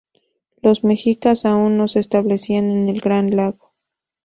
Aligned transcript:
Los 0.63 0.83
mexicas 0.83 1.45
aún 1.45 1.77
no 1.77 1.87
se 1.87 1.99
establecían 1.99 2.71
en 2.71 2.89
el 2.89 3.01
gran 3.01 3.35
lago. 3.35 3.75